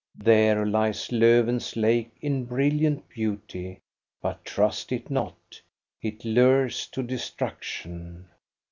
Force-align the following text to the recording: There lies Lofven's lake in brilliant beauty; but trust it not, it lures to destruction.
There 0.17 0.65
lies 0.65 1.11
Lofven's 1.11 1.75
lake 1.77 2.09
in 2.21 2.45
brilliant 2.45 3.07
beauty; 3.07 3.81
but 4.19 4.43
trust 4.43 4.91
it 4.91 5.11
not, 5.11 5.61
it 6.01 6.25
lures 6.25 6.87
to 6.87 7.03
destruction. 7.03 8.25